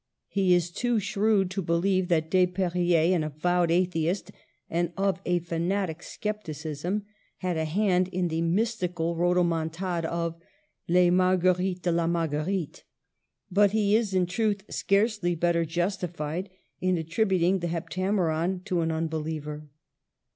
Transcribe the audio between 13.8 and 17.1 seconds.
is, in truth, scarcely better justified in